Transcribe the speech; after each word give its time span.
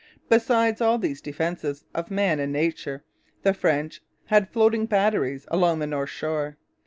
Besides 0.29 0.81
all 0.81 0.97
these 0.97 1.21
defences 1.21 1.85
of 1.93 2.09
man 2.09 2.39
and 2.39 2.51
nature 2.51 3.03
the 3.43 3.53
French 3.53 4.01
had 4.25 4.49
floating 4.49 4.87
batteries 4.87 5.45
along 5.51 5.77
the 5.77 5.85
north 5.85 6.09
shore. 6.09 6.57